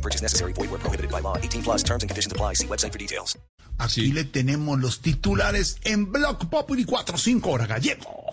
No 0.00 0.02
purchase 0.02 0.22
necessary. 0.22 0.54
Void 0.54 0.70
where 0.70 0.80
prohibited 0.80 1.10
by 1.10 1.20
law. 1.20 1.36
18 1.36 1.62
plus 1.62 1.82
terms 1.82 2.02
and 2.02 2.08
conditions 2.08 2.32
apply. 2.32 2.54
See 2.54 2.66
website 2.66 2.92
for 2.92 2.98
details. 2.98 3.38
Aquí 3.78 4.12
le 4.12 4.24
tenemos 4.24 4.78
los 4.80 5.00
titulares 5.00 5.78
en 5.84 6.10
Block 6.10 6.48
Populi 6.48 6.84
4-5 6.84 7.46
hora 7.46 7.66
gallego. 7.66 8.32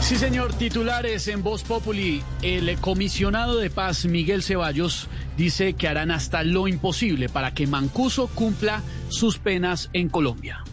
Sí, 0.00 0.16
señor. 0.16 0.52
Titulares 0.54 1.28
en 1.28 1.42
Voz 1.42 1.62
Populi. 1.62 2.22
El 2.42 2.76
comisionado 2.78 3.56
de 3.56 3.70
paz, 3.70 4.04
Miguel 4.04 4.42
Ceballos, 4.42 5.08
dice 5.36 5.74
que 5.74 5.86
harán 5.86 6.10
hasta 6.10 6.42
lo 6.42 6.66
imposible 6.66 7.28
para 7.28 7.54
que 7.54 7.66
Mancuso 7.68 8.26
cumpla 8.28 8.82
sus 9.08 9.38
penas 9.38 9.90
en 9.92 10.08
Colombia. 10.08 10.64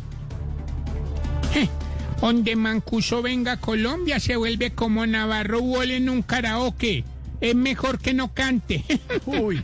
Donde 2.21 2.55
Mancuso 2.57 3.21
venga 3.21 3.53
a 3.53 3.57
Colombia 3.57 4.19
se 4.19 4.35
vuelve 4.35 4.71
como 4.71 5.05
Navarro 5.05 5.61
Wall 5.61 5.91
en 5.91 6.09
un 6.09 6.21
karaoke. 6.21 7.05
Es 7.39 7.55
mejor 7.55 7.99
que 7.99 8.13
no 8.13 8.33
cante. 8.33 8.83
Uy. 9.25 9.63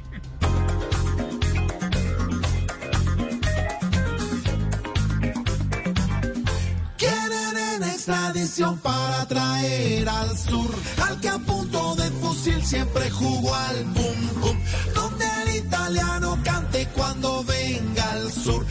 Quieren 6.97 7.57
en 7.75 7.83
extradición 7.83 8.79
para 8.79 9.25
traer 9.27 10.07
al 10.07 10.37
sur 10.37 10.73
al 11.03 11.19
que 11.19 11.27
a 11.27 11.37
punto 11.37 11.95
de 11.95 12.09
fusil 12.11 12.63
siempre 12.63 13.09
jugó 13.11 13.53
al 13.53 13.83
pum 13.93 14.41
pum. 14.41 14.57
Donde 14.93 15.25
el 15.43 15.55
italiano 15.57 16.39
cante 16.43 16.87
cuando 16.95 17.43
venga 17.43 18.11
al 18.11 18.31
sur. 18.31 18.65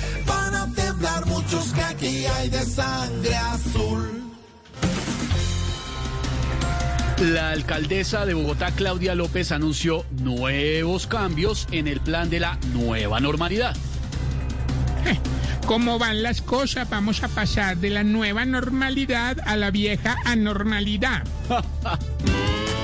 Aquí 1.95 2.27
hay 2.27 2.49
de 2.49 2.65
sangre 2.65 3.35
azul. 3.37 4.23
La 7.21 7.51
alcaldesa 7.51 8.27
de 8.27 8.35
Bogotá, 8.35 8.73
Claudia 8.73 9.15
López, 9.15 9.53
anunció 9.53 10.05
nuevos 10.11 11.07
cambios 11.07 11.67
en 11.71 11.87
el 11.87 12.01
plan 12.01 12.29
de 12.29 12.41
la 12.41 12.59
nueva 12.73 13.21
normalidad. 13.21 13.77
¿Cómo 15.67 15.99
van 15.99 16.23
las 16.23 16.43
cosas? 16.43 16.91
Vamos 16.91 17.23
a 17.23 17.29
pasar 17.29 17.79
de 17.79 17.91
la 17.91 18.03
nueva 18.03 18.45
normalidad 18.45 19.39
a 19.47 19.57
la 19.57 19.71
vieja 19.71 20.17
anormalidad. 20.25 21.25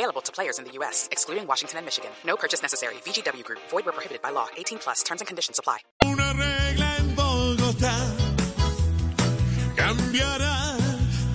Available 0.00 0.22
to 0.22 0.32
players 0.32 0.58
in 0.58 0.64
the 0.64 0.72
U.S., 0.80 1.08
excluding 1.12 1.46
Washington 1.46 1.76
and 1.76 1.84
Michigan. 1.84 2.10
No 2.24 2.34
purchase 2.34 2.62
necessary. 2.62 2.94
VGW 3.04 3.44
Group. 3.44 3.60
Void 3.68 3.84
where 3.84 3.92
prohibited 3.92 4.22
by 4.22 4.30
law. 4.30 4.48
18 4.56 4.78
plus. 4.78 5.02
Terms 5.02 5.20
and 5.20 5.28
conditions 5.28 5.58
apply. 5.58 5.78
Una 6.06 6.32
regla 6.32 6.96
en 7.00 7.14
Bogotá 7.14 7.94
cambiará 9.76 10.76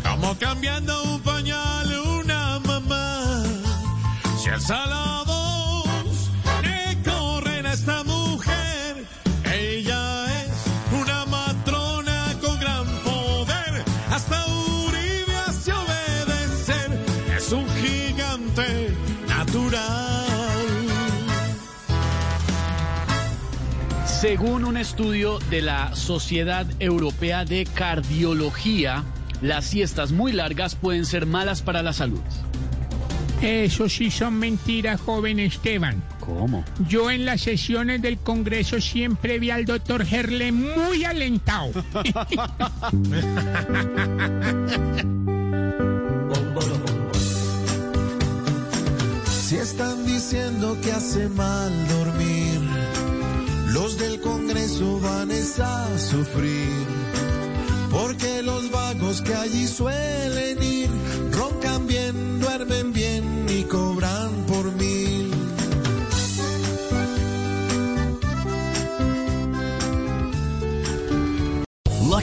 como 0.03 0.35
cambiando 0.39 1.03
un 1.03 1.21
pañal 1.21 1.87
una 2.17 2.59
mamá. 2.65 3.43
Si 4.41 4.49
alza 4.49 4.83
la 4.87 5.23
voz, 5.27 6.31
le 6.63 6.97
corren 7.03 7.67
a 7.67 7.73
esta 7.73 8.03
mujer. 8.03 9.05
Ella 9.53 10.25
es 10.41 10.57
una 10.91 11.23
matrona 11.25 12.35
con 12.41 12.59
gran 12.59 12.87
poder. 13.03 13.85
Hasta 14.09 14.43
Uribe 14.47 15.35
hace 15.45 15.71
obedecer. 15.71 16.89
Es 17.37 17.51
un 17.51 17.67
gigante 17.75 18.24
natural. 19.27 20.25
Según 24.05 24.65
un 24.65 24.77
estudio 24.77 25.39
de 25.49 25.61
la 25.61 25.95
Sociedad 25.95 26.65
Europea 26.79 27.45
de 27.45 27.65
Cardiología, 27.65 29.03
las 29.41 29.65
siestas 29.65 30.11
muy 30.11 30.31
largas 30.31 30.75
pueden 30.75 31.05
ser 31.05 31.25
malas 31.25 31.61
para 31.61 31.83
la 31.83 31.93
salud. 31.93 32.21
Eso 33.41 33.89
sí 33.89 34.09
son 34.09 34.39
mentiras, 34.39 35.01
joven 35.01 35.39
Esteban. 35.39 36.01
¿Cómo? 36.19 36.63
Yo 36.87 37.11
en 37.11 37.25
las 37.25 37.41
sesiones 37.41 38.01
del 38.01 38.17
Congreso 38.17 38.81
siempre 38.81 39.37
vi 39.37 39.51
al 39.51 39.65
doctor 39.65 40.05
Gerle 40.05 40.51
muy 40.51 41.03
alentado. 41.03 41.71
Si 49.47 49.57
están 49.57 50.07
diciendo 50.07 50.75
que 50.81 50.91
hace 50.91 51.29
mal 51.29 51.71
dormir, 51.87 52.61
los 53.73 53.95
del 53.99 54.19
Congreso 54.19 54.99
van 54.99 55.29
es 55.29 55.59
a 55.59 55.99
sufrir. 55.99 56.87
Porque 57.91 58.41
los 58.41 58.71
vagos 58.71 59.21
que 59.21 59.35
allí 59.35 59.67
suelen 59.67 60.63
ir, 60.63 60.84